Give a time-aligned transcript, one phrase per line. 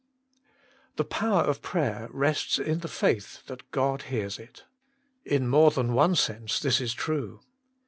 [1.11, 4.63] power of prayer rests in the faith that God hears it.
[5.25, 7.41] In more than one sense this is true.